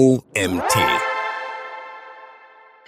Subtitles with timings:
[0.00, 0.74] OMT.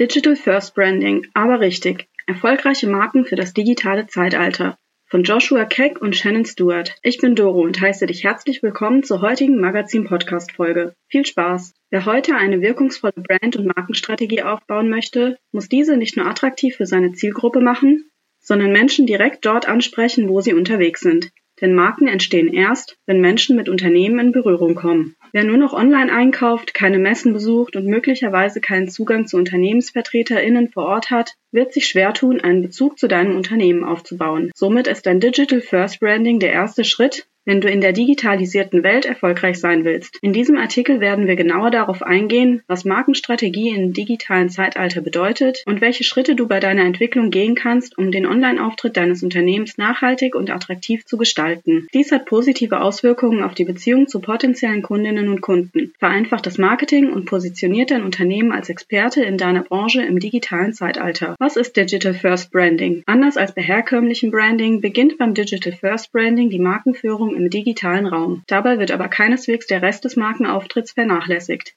[0.01, 2.09] Digital First Branding, aber richtig.
[2.27, 4.79] Erfolgreiche Marken für das digitale Zeitalter.
[5.05, 6.97] Von Joshua Keck und Shannon Stewart.
[7.03, 10.95] Ich bin Doro und heiße dich herzlich willkommen zur heutigen Magazin-Podcast-Folge.
[11.07, 11.75] Viel Spaß!
[11.91, 16.87] Wer heute eine wirkungsvolle Brand- und Markenstrategie aufbauen möchte, muss diese nicht nur attraktiv für
[16.87, 18.11] seine Zielgruppe machen,
[18.41, 21.31] sondern Menschen direkt dort ansprechen, wo sie unterwegs sind.
[21.61, 25.15] Denn Marken entstehen erst, wenn Menschen mit Unternehmen in Berührung kommen.
[25.35, 30.85] Wer nur noch online einkauft, keine Messen besucht und möglicherweise keinen Zugang zu UnternehmensvertreterInnen vor
[30.85, 34.51] Ort hat, wird sich schwer tun, einen Bezug zu deinem Unternehmen aufzubauen.
[34.55, 39.05] Somit ist dein Digital First Branding der erste Schritt, wenn du in der digitalisierten Welt
[39.05, 40.19] erfolgreich sein willst.
[40.23, 45.81] In diesem Artikel werden wir genauer darauf eingehen, was Markenstrategie im digitalen Zeitalter bedeutet und
[45.81, 50.51] welche Schritte du bei deiner Entwicklung gehen kannst, um den Online-Auftritt deines Unternehmens nachhaltig und
[50.51, 51.89] attraktiv zu gestalten.
[51.95, 57.13] Dies hat positive Auswirkungen auf die Beziehung zu potenziellen Kundinnen und Kunden, vereinfacht das Marketing
[57.13, 61.37] und positioniert dein Unternehmen als Experte in deiner Branche im digitalen Zeitalter.
[61.39, 63.03] Was ist Digital First Branding?
[63.07, 68.43] Anders als bei herkömmlichem Branding beginnt beim Digital First Branding die Markenführung im digitalen Raum.
[68.47, 71.75] Dabei wird aber keineswegs der Rest des Markenauftritts vernachlässigt.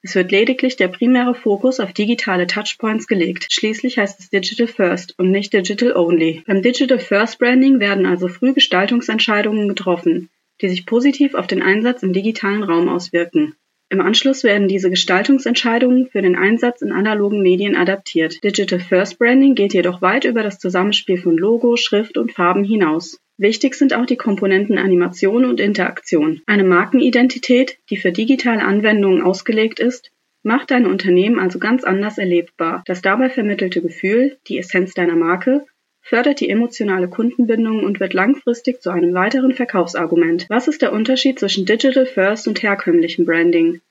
[0.00, 3.48] Es wird lediglich der primäre Fokus auf digitale Touchpoints gelegt.
[3.50, 6.44] Schließlich heißt es Digital First und nicht Digital Only.
[6.46, 10.30] Beim Digital First Branding werden also früh Gestaltungsentscheidungen getroffen,
[10.60, 13.54] die sich positiv auf den Einsatz im digitalen Raum auswirken.
[13.90, 18.44] Im Anschluss werden diese Gestaltungsentscheidungen für den Einsatz in analogen Medien adaptiert.
[18.44, 23.18] Digital First Branding geht jedoch weit über das Zusammenspiel von Logo, Schrift und Farben hinaus.
[23.38, 26.42] Wichtig sind auch die Komponenten Animation und Interaktion.
[26.46, 30.10] Eine Markenidentität, die für digitale Anwendungen ausgelegt ist,
[30.42, 32.82] macht dein Unternehmen also ganz anders erlebbar.
[32.86, 35.64] Das dabei vermittelte Gefühl, die Essenz deiner Marke,
[36.08, 40.46] fördert die emotionale Kundenbindung und wird langfristig zu einem weiteren Verkaufsargument.
[40.48, 43.82] Was ist der Unterschied zwischen Digital First und herkömmlichem Branding?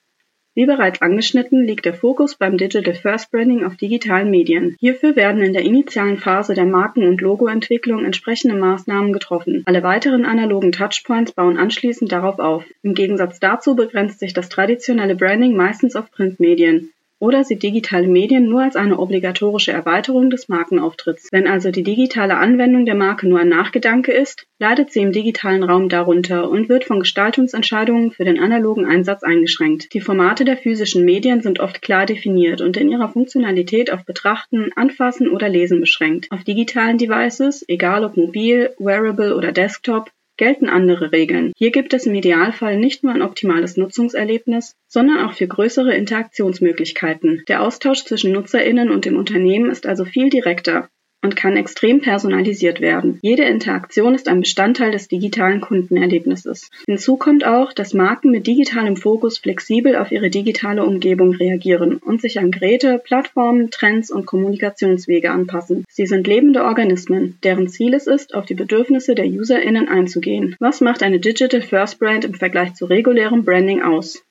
[0.56, 4.76] Wie bereits angeschnitten, liegt der Fokus beim Digital First Branding auf digitalen Medien.
[4.80, 9.61] Hierfür werden in der initialen Phase der Marken- und Logoentwicklung entsprechende Maßnahmen getroffen.
[9.67, 12.66] Alle weiteren analogen Touchpoints bauen anschließend darauf auf.
[12.82, 18.48] Im Gegensatz dazu begrenzt sich das traditionelle Branding meistens auf Printmedien oder sieht digitale Medien
[18.48, 21.30] nur als eine obligatorische Erweiterung des Markenauftritts.
[21.32, 25.64] Wenn also die digitale Anwendung der Marke nur ein Nachgedanke ist, leidet sie im digitalen
[25.64, 29.94] Raum darunter und wird von Gestaltungsentscheidungen für den analogen Einsatz eingeschränkt.
[29.94, 34.70] Die Formate der physischen Medien sind oft klar definiert und in ihrer Funktionalität auf Betrachten,
[34.76, 36.32] Anfassen oder Lesen beschränkt.
[36.32, 41.52] Auf digitalen Devices, egal ob mobil, wearable oder Desktop, gelten andere Regeln.
[41.58, 47.43] Hier gibt es im Idealfall nicht nur ein optimales Nutzungserlebnis, sondern auch für größere Interaktionsmöglichkeiten.
[47.48, 50.89] Der Austausch zwischen Nutzerinnen und dem Unternehmen ist also viel direkter
[51.23, 53.20] und kann extrem personalisiert werden.
[53.22, 56.70] Jede Interaktion ist ein Bestandteil des digitalen Kundenerlebnisses.
[56.86, 62.22] Hinzu kommt auch, dass Marken mit digitalem Fokus flexibel auf ihre digitale Umgebung reagieren und
[62.22, 65.86] sich an Geräte, Plattformen, Trends und Kommunikationswege anpassen.
[65.89, 70.56] Sie sind lebende Organismen, deren Ziel es ist, auf die Bedürfnisse der UserInnen einzugehen.
[70.60, 74.23] Was macht eine Digital First Brand im Vergleich zu regulärem Branding aus?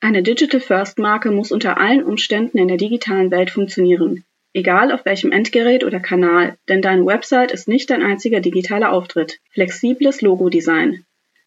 [0.00, 4.24] Eine Digital First Marke muss unter allen Umständen in der digitalen Welt funktionieren.
[4.54, 9.38] Egal auf welchem Endgerät oder Kanal, denn deine Website ist nicht dein einziger digitaler Auftritt.
[9.52, 11.04] Flexibles Logo-Design.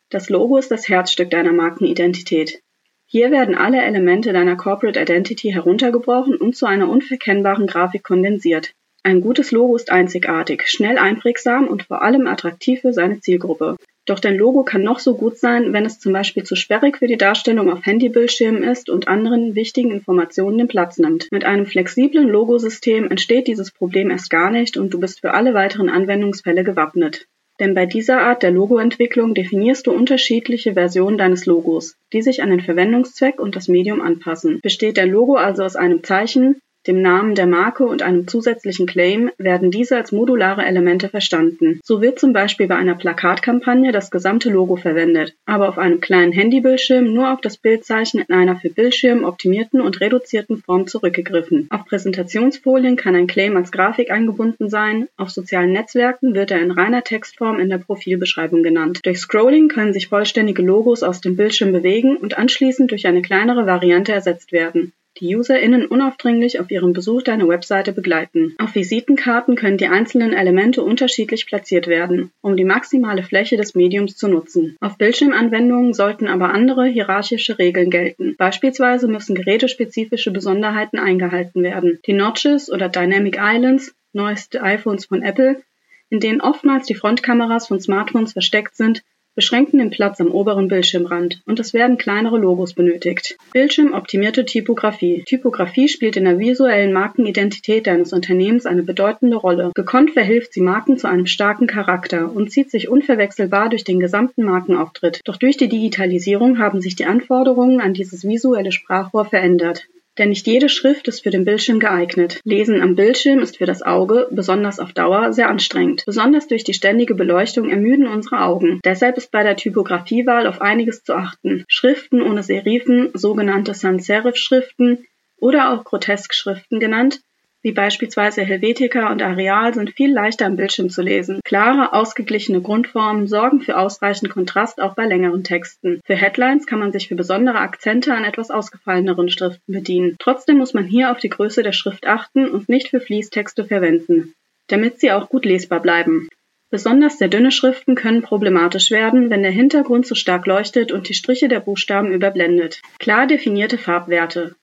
[0.10, 2.62] Das Logo ist das Herzstück deiner Markenidentität.
[3.06, 8.74] Hier werden alle Elemente deiner Corporate Identity heruntergebrochen und zu einer unverkennbaren Grafik kondensiert.
[9.04, 13.78] Ein gutes Logo ist einzigartig, schnell einprägsam und vor allem attraktiv für seine Zielgruppe.
[14.06, 17.08] Doch dein Logo kann noch so gut sein, wenn es zum Beispiel zu sperrig für
[17.08, 21.28] die Darstellung auf Handybildschirmen ist und anderen wichtigen Informationen den Platz nimmt.
[21.32, 25.54] Mit einem flexiblen Logosystem entsteht dieses Problem erst gar nicht und du bist für alle
[25.54, 27.28] weiteren Anwendungsfälle gewappnet.
[27.60, 32.50] Denn bei dieser Art der Logoentwicklung definierst du unterschiedliche Versionen deines Logos, die sich an
[32.50, 34.62] den Verwendungszweck und das Medium anpassen.
[34.64, 39.32] Besteht dein Logo also aus einem Zeichen, dem Namen der Marke und einem zusätzlichen Claim
[39.38, 41.80] werden diese als modulare Elemente verstanden.
[41.84, 46.32] So wird zum Beispiel bei einer Plakatkampagne das gesamte Logo verwendet, aber auf einem kleinen
[46.32, 51.68] Handybildschirm nur auf das Bildzeichen in einer für Bildschirm optimierten und reduzierten Form zurückgegriffen.
[51.70, 56.72] Auf Präsentationsfolien kann ein Claim als Grafik eingebunden sein, auf sozialen Netzwerken wird er in
[56.72, 59.00] reiner Textform in der Profilbeschreibung genannt.
[59.04, 63.66] Durch Scrolling können sich vollständige Logos aus dem Bildschirm bewegen und anschließend durch eine kleinere
[63.66, 68.56] Variante ersetzt werden die UserInnen unaufdringlich auf ihrem Besuch deiner Webseite begleiten.
[68.58, 74.16] Auf Visitenkarten können die einzelnen Elemente unterschiedlich platziert werden, um die maximale Fläche des Mediums
[74.16, 74.78] zu nutzen.
[74.80, 78.36] Auf Bildschirmanwendungen sollten aber andere hierarchische Regeln gelten.
[78.38, 82.00] Beispielsweise müssen gerätespezifische Besonderheiten eingehalten werden.
[82.06, 85.62] Die Notches oder Dynamic Islands, neueste iPhones von Apple,
[86.10, 89.02] in denen oftmals die Frontkameras von Smartphones versteckt sind,
[89.36, 93.38] beschränken den Platz am oberen Bildschirmrand und es werden kleinere Logos benötigt.
[93.54, 95.24] Bildschirmoptimierte Typografie.
[95.26, 99.72] Typografie spielt in der visuellen Markenidentität deines Unternehmens eine bedeutende Rolle.
[99.76, 104.44] Gekonnt verhilft sie Marken zu einem starken Charakter und zieht sich unverwechselbar durch den gesamten
[104.44, 105.22] Markenauftritt.
[105.26, 109.88] Doch durch die Digitalisierung haben sich die Anforderungen an dieses visuelle Sprachrohr verändert.
[110.18, 112.42] Denn nicht jede Schrift ist für den Bildschirm geeignet.
[112.44, 116.04] Lesen am Bildschirm ist für das Auge, besonders auf Dauer, sehr anstrengend.
[116.06, 118.82] Besonders durch die ständige Beleuchtung ermüden unsere Augen.
[118.84, 121.64] Deshalb ist bei der Typografiewahl auf einiges zu achten.
[121.68, 125.06] Schriften ohne Serifen, sogenannte Sans-Serif-Schriften
[125.38, 127.22] oder auch Grotesk-Schriften genannt,
[127.62, 131.40] wie beispielsweise Helvetica und Areal sind viel leichter am Bildschirm zu lesen.
[131.44, 136.02] Klare, ausgeglichene Grundformen sorgen für ausreichend Kontrast auch bei längeren Texten.
[136.06, 140.16] Für Headlines kann man sich für besondere Akzente an etwas ausgefalleneren Schriften bedienen.
[140.20, 144.34] Trotzdem muss man hier auf die Größe der Schrift achten und nicht für Fließtexte verwenden,
[144.68, 146.30] damit sie auch gut lesbar bleiben.
[146.72, 151.14] Besonders sehr dünne Schriften können problematisch werden, wenn der Hintergrund zu stark leuchtet und die
[151.14, 152.82] Striche der Buchstaben überblendet.
[152.98, 154.56] Klar definierte Farbwerte.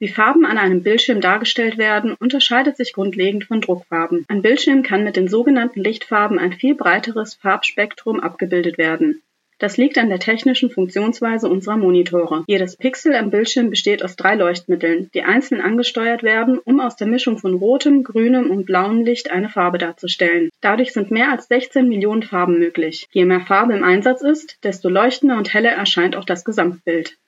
[0.00, 4.24] Wie Farben an einem Bildschirm dargestellt werden, unterscheidet sich grundlegend von Druckfarben.
[4.28, 9.20] Ein Bildschirm kann mit den sogenannten Lichtfarben ein viel breiteres Farbspektrum abgebildet werden.
[9.58, 12.44] Das liegt an der technischen Funktionsweise unserer Monitore.
[12.46, 17.06] Jedes Pixel am Bildschirm besteht aus drei Leuchtmitteln, die einzeln angesteuert werden, um aus der
[17.06, 20.48] Mischung von rotem, grünem und blauem Licht eine Farbe darzustellen.
[20.62, 23.06] Dadurch sind mehr als 16 Millionen Farben möglich.
[23.12, 27.18] Je mehr Farbe im Einsatz ist, desto leuchtender und heller erscheint auch das Gesamtbild.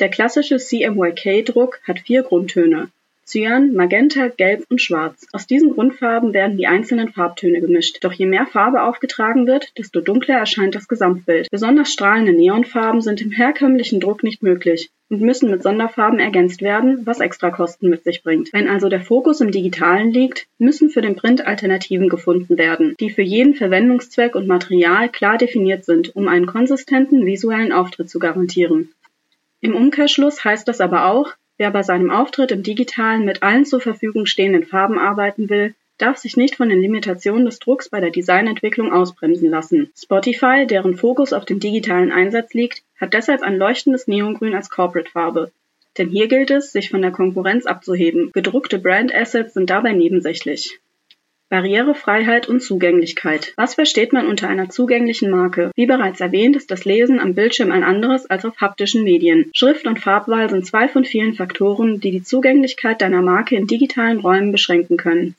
[0.00, 2.88] Der klassische CMYK-Druck hat vier Grundtöne:
[3.26, 5.26] Cyan, Magenta, Gelb und Schwarz.
[5.34, 7.98] Aus diesen Grundfarben werden die einzelnen Farbtöne gemischt.
[8.00, 11.48] Doch je mehr Farbe aufgetragen wird, desto dunkler erscheint das Gesamtbild.
[11.50, 17.04] Besonders strahlende Neonfarben sind im herkömmlichen Druck nicht möglich und müssen mit Sonderfarben ergänzt werden,
[17.04, 18.54] was Extrakosten mit sich bringt.
[18.54, 23.10] Wenn also der Fokus im Digitalen liegt, müssen für den Print Alternativen gefunden werden, die
[23.10, 28.88] für jeden Verwendungszweck und Material klar definiert sind, um einen konsistenten visuellen Auftritt zu garantieren.
[29.60, 33.80] Im Umkehrschluss heißt das aber auch, wer bei seinem Auftritt im Digitalen mit allen zur
[33.80, 38.10] Verfügung stehenden Farben arbeiten will, darf sich nicht von den Limitationen des Drucks bei der
[38.10, 39.92] Designentwicklung ausbremsen lassen.
[39.94, 45.52] Spotify, deren Fokus auf dem digitalen Einsatz liegt, hat deshalb ein leuchtendes Neongrün als Corporate-Farbe.
[45.98, 48.30] Denn hier gilt es, sich von der Konkurrenz abzuheben.
[48.32, 50.80] Gedruckte Brand-Assets sind dabei nebensächlich.
[51.50, 53.52] Barrierefreiheit und Zugänglichkeit.
[53.56, 55.72] Was versteht man unter einer zugänglichen Marke?
[55.74, 59.50] Wie bereits erwähnt, ist das Lesen am Bildschirm ein anderes als auf haptischen Medien.
[59.52, 64.20] Schrift und Farbwahl sind zwei von vielen Faktoren, die die Zugänglichkeit deiner Marke in digitalen
[64.20, 65.34] Räumen beschränken können.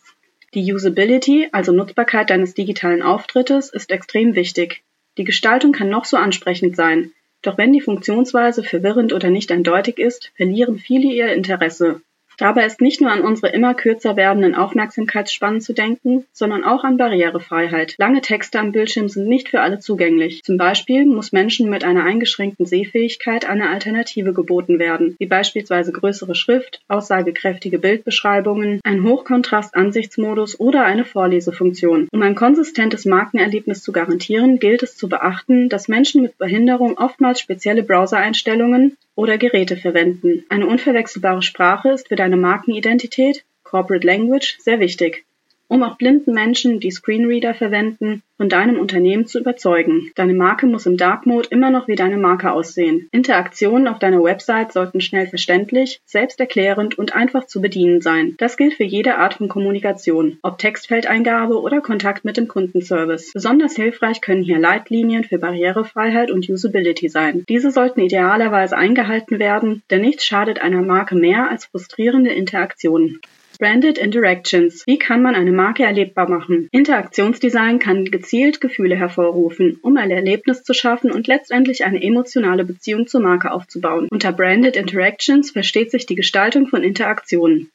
[0.53, 4.83] Die Usability, also Nutzbarkeit deines digitalen Auftrittes, ist extrem wichtig.
[5.17, 7.13] Die Gestaltung kann noch so ansprechend sein.
[7.41, 12.01] Doch wenn die Funktionsweise verwirrend oder nicht eindeutig ist, verlieren viele ihr Interesse.
[12.41, 16.97] Dabei ist nicht nur an unsere immer kürzer werdenden Aufmerksamkeitsspannen zu denken, sondern auch an
[16.97, 17.93] Barrierefreiheit.
[17.99, 20.41] Lange Texte am Bildschirm sind nicht für alle zugänglich.
[20.43, 26.33] Zum Beispiel muss Menschen mit einer eingeschränkten Sehfähigkeit eine Alternative geboten werden, wie beispielsweise größere
[26.33, 32.07] Schrift, aussagekräftige Bildbeschreibungen, ein Hochkontrast-Ansichtsmodus oder eine Vorlesefunktion.
[32.11, 37.39] Um ein konsistentes Markenerlebnis zu garantieren, gilt es zu beachten, dass Menschen mit Behinderung oftmals
[37.39, 40.45] spezielle Browser-Einstellungen oder Geräte verwenden.
[40.49, 45.25] Eine unverwechselbare Sprache ist für deine Markenidentität (Corporate Language) sehr wichtig
[45.71, 50.11] um auch blinden Menschen, die Screenreader verwenden, von deinem Unternehmen zu überzeugen.
[50.15, 53.07] Deine Marke muss im Dark Mode immer noch wie deine Marke aussehen.
[53.13, 58.35] Interaktionen auf deiner Website sollten schnell verständlich, selbsterklärend und einfach zu bedienen sein.
[58.37, 63.31] Das gilt für jede Art von Kommunikation, ob Textfeldeingabe oder Kontakt mit dem Kundenservice.
[63.31, 67.45] Besonders hilfreich können hier Leitlinien für Barrierefreiheit und Usability sein.
[67.47, 73.21] Diese sollten idealerweise eingehalten werden, denn nichts schadet einer Marke mehr als frustrierende Interaktionen.
[73.61, 74.81] Branded Interactions.
[74.87, 76.67] Wie kann man eine Marke erlebbar machen?
[76.71, 83.05] Interaktionsdesign kann gezielt Gefühle hervorrufen, um ein Erlebnis zu schaffen und letztendlich eine emotionale Beziehung
[83.05, 84.07] zur Marke aufzubauen.
[84.09, 87.69] Unter Branded Interactions versteht sich die Gestaltung von Interaktionen.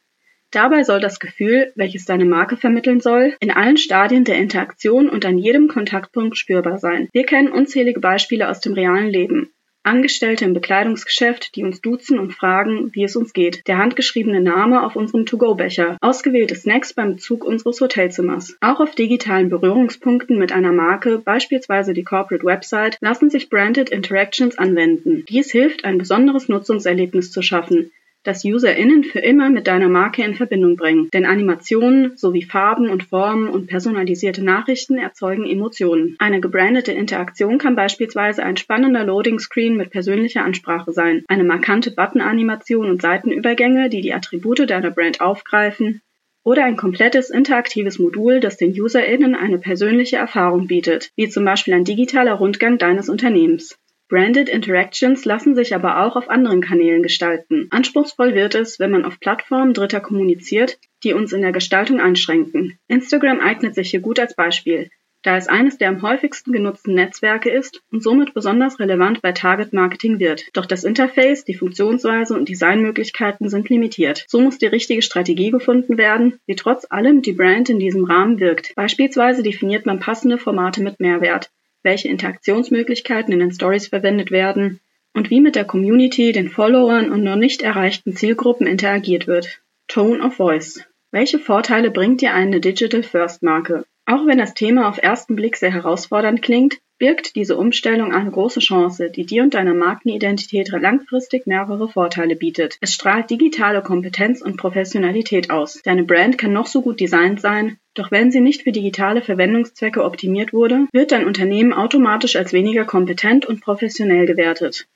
[0.50, 5.25] Dabei soll das Gefühl, welches deine Marke vermitteln soll, in allen Stadien der Interaktion und
[5.25, 7.09] an jedem Kontaktpunkt spürbar sein.
[7.12, 9.52] Wir kennen unzählige Beispiele aus dem realen Leben.
[9.87, 13.66] Angestellte im Bekleidungsgeschäft, die uns duzen und fragen, wie es uns geht.
[13.69, 15.97] Der handgeschriebene Name auf unserem To-Go-Becher.
[16.00, 18.57] Ausgewählte Snacks beim Bezug unseres Hotelzimmers.
[18.61, 24.59] Auch auf digitalen Berührungspunkten mit einer Marke, beispielsweise die Corporate Website, lassen sich Branded Interactions
[24.59, 25.25] anwenden.
[25.28, 27.93] Dies hilft, ein besonderes Nutzungserlebnis zu schaffen,
[28.26, 31.09] das UserInnen für immer mit deiner Marke in Verbindung bringen.
[31.12, 36.16] Denn Animationen sowie Farben und Formen und personalisierte Nachrichten erzeugen Emotionen.
[36.18, 42.90] Eine gebrandete Interaktion kann beispielsweise ein spannender Loading-Screen mit persönlicher Ansprache sein, eine markante Button-Animation
[42.90, 46.00] und Seitenübergänge, die die Attribute deiner Brand aufgreifen,
[46.47, 51.75] oder ein komplettes interaktives Modul, das den UserInnen eine persönliche Erfahrung bietet, wie zum Beispiel
[51.75, 53.76] ein digitaler Rundgang deines Unternehmens.
[54.08, 57.66] Branded Interactions lassen sich aber auch auf anderen Kanälen gestalten.
[57.70, 62.78] Anspruchsvoll wird es, wenn man auf Plattformen Dritter kommuniziert, die uns in der Gestaltung einschränken.
[62.88, 64.90] Instagram eignet sich hier gut als Beispiel
[65.26, 69.72] da es eines der am häufigsten genutzten Netzwerke ist und somit besonders relevant bei Target
[69.72, 70.44] Marketing wird.
[70.52, 74.25] Doch das Interface, die Funktionsweise und Designmöglichkeiten sind limitiert.
[74.28, 78.38] So muss die richtige Strategie gefunden werden, wie trotz allem die Brand in diesem Rahmen
[78.38, 78.72] wirkt.
[78.76, 81.50] Beispielsweise definiert man passende Formate mit Mehrwert,
[81.87, 84.81] welche Interaktionsmöglichkeiten in den Stories verwendet werden
[85.14, 89.62] und wie mit der Community, den Followern und noch nicht erreichten Zielgruppen interagiert wird.
[89.87, 90.85] Tone of Voice.
[91.12, 93.87] Welche Vorteile bringt dir eine Digital First Marke?
[94.05, 98.61] Auch wenn das Thema auf ersten Blick sehr herausfordernd klingt, birgt diese Umstellung eine große
[98.61, 102.78] Chance, die dir und deiner Markenidentität langfristig mehrere Vorteile bietet.
[102.81, 105.81] Es strahlt digitale Kompetenz und Professionalität aus.
[105.85, 110.05] Deine Brand kann noch so gut designt sein, doch wenn sie nicht für digitale Verwendungszwecke
[110.05, 114.87] optimiert wurde, wird dein Unternehmen automatisch als weniger kompetent und professionell gewertet.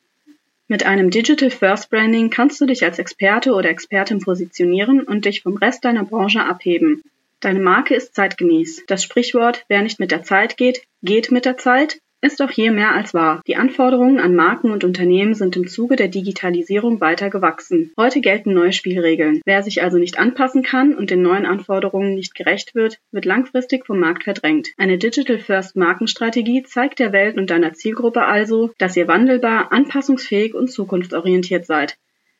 [0.68, 5.42] Mit einem Digital First Branding kannst du dich als Experte oder Expertin positionieren und dich
[5.42, 7.02] vom Rest deiner Branche abheben.
[7.40, 8.84] Deine Marke ist zeitgemäß.
[8.86, 12.72] Das Sprichwort Wer nicht mit der Zeit geht, geht mit der Zeit ist auch hier
[12.72, 13.42] mehr als wahr.
[13.46, 17.92] Die Anforderungen an Marken und Unternehmen sind im Zuge der Digitalisierung weiter gewachsen.
[17.96, 19.40] Heute gelten neue Spielregeln.
[19.44, 23.86] Wer sich also nicht anpassen kann und den neuen Anforderungen nicht gerecht wird, wird langfristig
[23.86, 24.68] vom Markt verdrängt.
[24.76, 30.54] Eine Digital First Markenstrategie zeigt der Welt und deiner Zielgruppe also, dass ihr wandelbar, anpassungsfähig
[30.54, 31.96] und zukunftsorientiert seid.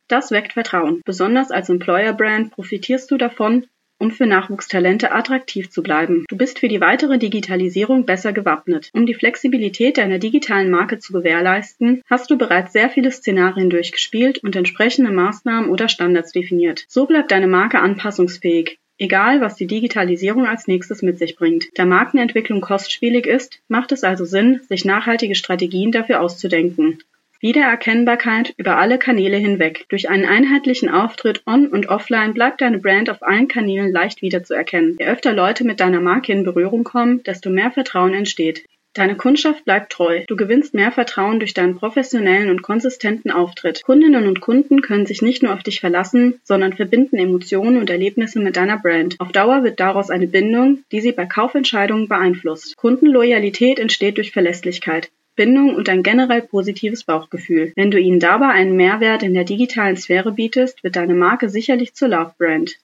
[0.09, 1.03] Das weckt Vertrauen.
[1.05, 3.67] Besonders als Employer Brand profitierst du davon,
[4.01, 6.25] um für Nachwuchstalente attraktiv zu bleiben.
[6.29, 8.91] Du bist für die weitere Digitalisierung besser gewappnet.
[8.93, 14.39] Um die Flexibilität deiner digitalen Marke zu gewährleisten, hast du bereits sehr viele Szenarien durchgespielt
[14.43, 16.85] und entsprechende Maßnahmen oder Standards definiert.
[16.89, 18.79] So bleibt deine Marke anpassungsfähig.
[19.03, 21.69] Egal, was die Digitalisierung als nächstes mit sich bringt.
[21.75, 26.99] Da Markenentwicklung kostspielig ist, macht es also Sinn, sich nachhaltige Strategien dafür auszudenken.
[27.41, 29.87] Wiedererkennbarkeit über alle Kanäle hinweg.
[29.89, 34.97] Durch einen einheitlichen Auftritt on und offline bleibt deine Brand auf allen Kanälen leicht wiederzuerkennen.
[35.01, 38.65] Je öfter Leute mit deiner Marke in Berührung kommen, desto mehr Vertrauen entsteht.
[38.93, 40.25] Deine Kundschaft bleibt treu.
[40.27, 43.85] Du gewinnst mehr Vertrauen durch deinen professionellen und konsistenten Auftritt.
[43.85, 48.41] Kundinnen und Kunden können sich nicht nur auf dich verlassen, sondern verbinden Emotionen und Erlebnisse
[48.41, 49.15] mit deiner Brand.
[49.21, 52.77] Auf Dauer wird daraus eine Bindung, die sie bei Kaufentscheidungen beeinflusst.
[52.77, 55.11] Kundenloyalität entsteht durch Verlässlichkeit.
[55.37, 57.73] Bindung und ein generell positives Bauchgefühl.
[57.77, 61.95] Wenn du ihnen dabei einen Mehrwert in der digitalen Sphäre bietest, wird deine Marke sicherlich
[61.95, 62.77] zur Love Brand.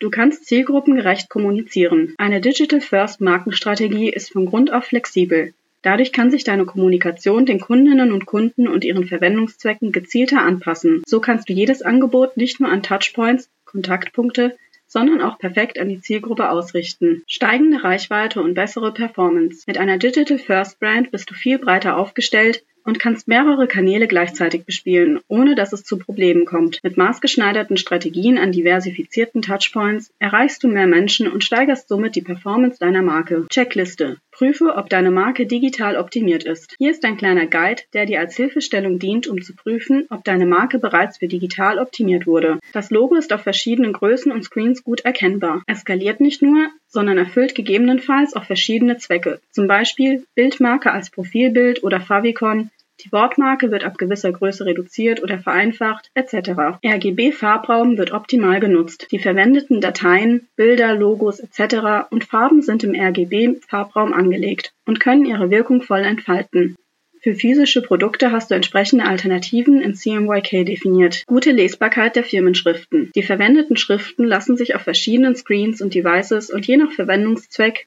[0.00, 2.14] Du kannst zielgruppengerecht kommunizieren.
[2.16, 5.52] Eine Digital First Markenstrategie ist von Grund auf flexibel.
[5.82, 11.02] Dadurch kann sich deine Kommunikation den Kundinnen und Kunden und ihren Verwendungszwecken gezielter anpassen.
[11.06, 14.56] So kannst du jedes Angebot nicht nur an Touchpoints, Kontaktpunkte,
[14.90, 17.22] sondern auch perfekt an die Zielgruppe ausrichten.
[17.28, 19.62] Steigende Reichweite und bessere Performance.
[19.68, 24.64] Mit einer Digital First Brand bist du viel breiter aufgestellt und kannst mehrere Kanäle gleichzeitig
[24.64, 26.80] bespielen, ohne dass es zu Problemen kommt.
[26.82, 32.80] Mit maßgeschneiderten Strategien an diversifizierten Touchpoints erreichst du mehr Menschen und steigerst somit die Performance
[32.80, 33.46] deiner Marke.
[33.48, 34.16] Checkliste.
[34.32, 36.74] Prüfe, ob deine Marke digital optimiert ist.
[36.78, 40.46] Hier ist ein kleiner Guide, der dir als Hilfestellung dient, um zu prüfen, ob deine
[40.46, 42.58] Marke bereits für digital optimiert wurde.
[42.72, 45.62] Das Logo ist auf verschiedenen Größen und Screens gut erkennbar.
[45.66, 51.82] Es skaliert nicht nur, sondern erfüllt gegebenenfalls auch verschiedene Zwecke, zum Beispiel Bildmarke als Profilbild
[51.82, 52.70] oder Favicon,
[53.04, 56.80] die Wortmarke wird ab gewisser Größe reduziert oder vereinfacht, etc.
[56.84, 59.06] RGB-Farbraum wird optimal genutzt.
[59.10, 62.10] Die verwendeten Dateien, Bilder, Logos etc.
[62.10, 66.76] und Farben sind im RGB-Farbraum angelegt und können ihre Wirkung voll entfalten.
[67.22, 71.24] Für physische Produkte hast du entsprechende Alternativen in CMYK definiert.
[71.26, 73.10] Gute Lesbarkeit der Firmenschriften.
[73.14, 77.86] Die verwendeten Schriften lassen sich auf verschiedenen Screens und Devices und je nach Verwendungszweck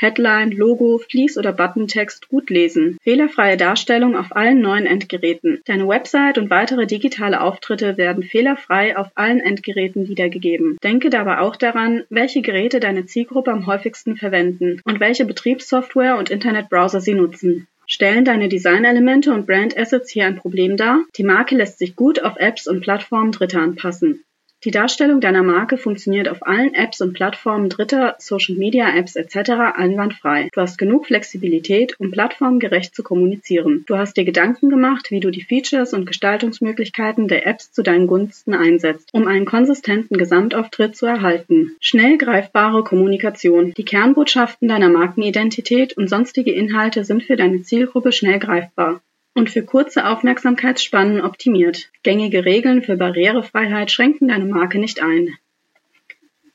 [0.00, 2.98] Headline, Logo, Fließ- oder Buttontext gut lesen.
[3.02, 5.60] Fehlerfreie Darstellung auf allen neuen Endgeräten.
[5.64, 10.78] Deine Website und weitere digitale Auftritte werden fehlerfrei auf allen Endgeräten wiedergegeben.
[10.84, 16.30] Denke dabei auch daran, welche Geräte deine Zielgruppe am häufigsten verwenden und welche Betriebssoftware und
[16.30, 17.66] Internetbrowser sie nutzen.
[17.90, 21.00] Stellen deine Designelemente und Brand Assets hier ein Problem dar?
[21.16, 24.24] Die Marke lässt sich gut auf Apps und Plattformen Dritter anpassen.
[24.64, 29.50] Die Darstellung deiner Marke funktioniert auf allen Apps und Plattformen dritter Social-Media-Apps etc.
[29.76, 30.48] einwandfrei.
[30.52, 33.84] Du hast genug Flexibilität, um plattformgerecht zu kommunizieren.
[33.86, 38.08] Du hast dir Gedanken gemacht, wie du die Features und Gestaltungsmöglichkeiten der Apps zu deinen
[38.08, 41.76] Gunsten einsetzt, um einen konsistenten Gesamtauftritt zu erhalten.
[41.80, 43.74] Schnell greifbare Kommunikation.
[43.74, 49.00] Die Kernbotschaften deiner Markenidentität und sonstige Inhalte sind für deine Zielgruppe schnell greifbar
[49.38, 51.90] und für kurze Aufmerksamkeitsspannen optimiert.
[52.02, 55.36] Gängige Regeln für Barrierefreiheit schränken deine Marke nicht ein.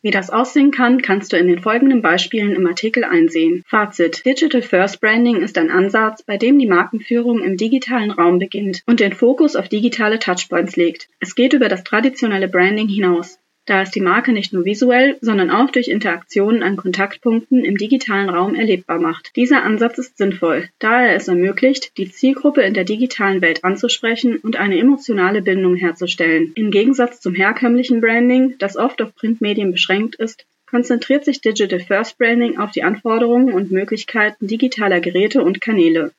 [0.02, 3.63] Wie das aussehen kann, kannst du in den folgenden Beispielen im Artikel einsehen.
[3.66, 4.25] Fazit.
[4.25, 9.00] Digital First Branding ist ein Ansatz, bei dem die Markenführung im digitalen Raum beginnt und
[9.00, 11.08] den Fokus auf digitale Touchpoints legt.
[11.22, 15.50] Es geht über das traditionelle Branding hinaus da es die Marke nicht nur visuell, sondern
[15.50, 19.32] auch durch Interaktionen an Kontaktpunkten im digitalen Raum erlebbar macht.
[19.36, 24.38] Dieser Ansatz ist sinnvoll, da er es ermöglicht, die Zielgruppe in der digitalen Welt anzusprechen
[24.38, 26.51] und eine emotionale Bindung herzustellen.
[26.55, 32.17] Im Gegensatz zum herkömmlichen Branding, das oft auf Printmedien beschränkt ist, konzentriert sich Digital First
[32.17, 36.12] Branding auf die Anforderungen und Möglichkeiten digitaler Geräte und Kanäle.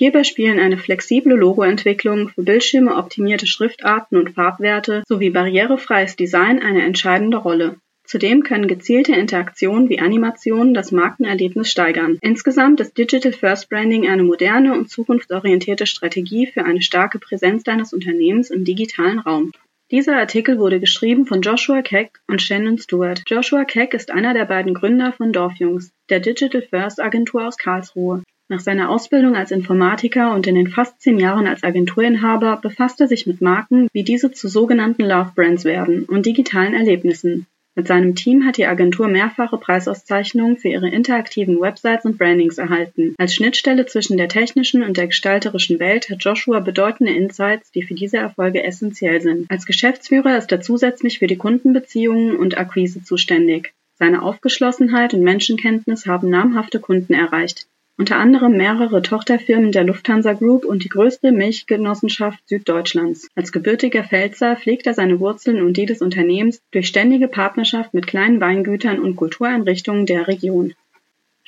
[0.00, 6.82] Hierbei spielen eine flexible Logoentwicklung, für Bildschirme optimierte Schriftarten und Farbwerte sowie barrierefreies Design eine
[6.82, 7.80] entscheidende Rolle.
[8.04, 12.16] Zudem können gezielte Interaktionen wie Animationen das Markenerlebnis steigern.
[12.20, 17.92] Insgesamt ist Digital First Branding eine moderne und zukunftsorientierte Strategie für eine starke Präsenz deines
[17.92, 19.50] Unternehmens im digitalen Raum.
[19.90, 23.24] Dieser Artikel wurde geschrieben von Joshua Keck und Shannon Stewart.
[23.26, 28.22] Joshua Keck ist einer der beiden Gründer von Dorfjungs, der Digital First Agentur aus Karlsruhe.
[28.50, 33.06] Nach seiner Ausbildung als Informatiker und in den fast zehn Jahren als Agenturinhaber befasst er
[33.06, 37.46] sich mit Marken, wie diese zu sogenannten Love Brands werden und digitalen Erlebnissen.
[37.74, 43.14] Mit seinem Team hat die Agentur mehrfache Preisauszeichnungen für ihre interaktiven Websites und Brandings erhalten.
[43.18, 47.94] Als Schnittstelle zwischen der technischen und der gestalterischen Welt hat Joshua bedeutende Insights, die für
[47.94, 49.50] diese Erfolge essentiell sind.
[49.50, 53.74] Als Geschäftsführer ist er zusätzlich für die Kundenbeziehungen und Akquise zuständig.
[53.98, 57.66] Seine Aufgeschlossenheit und Menschenkenntnis haben namhafte Kunden erreicht
[57.98, 63.28] unter anderem mehrere Tochterfirmen der Lufthansa Group und die größte Milchgenossenschaft Süddeutschlands.
[63.34, 68.06] Als gebürtiger Pfälzer pflegt er seine Wurzeln und die des Unternehmens durch ständige Partnerschaft mit
[68.06, 70.74] kleinen Weingütern und Kultureinrichtungen der Region.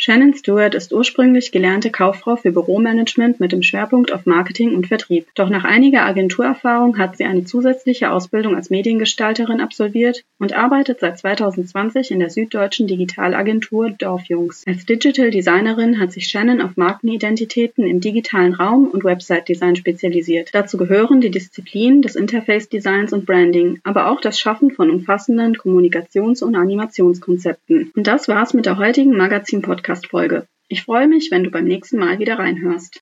[0.02, 5.26] Shannon Stewart ist ursprünglich gelernte Kauffrau für Büromanagement mit dem Schwerpunkt auf Marketing und Vertrieb.
[5.34, 11.18] Doch nach einiger Agenturerfahrung hat sie eine zusätzliche Ausbildung als Mediengestalterin absolviert und arbeitet seit
[11.18, 14.64] 2020 in der süddeutschen Digitalagentur Dorfjungs.
[14.66, 20.48] Als Digital Designerin hat sich Shannon auf Markenidentitäten im digitalen Raum und Website-Design spezialisiert.
[20.54, 26.42] Dazu gehören die Disziplinen des Interface-Designs und Branding, aber auch das Schaffen von umfassenden Kommunikations-
[26.42, 27.92] und Animationskonzepten.
[27.94, 30.46] Und das war's mit der heutigen Magazin-Podcast Podcast-Folge.
[30.68, 32.98] Ich freue mich, wenn du beim nächsten Mal wieder reinhörst.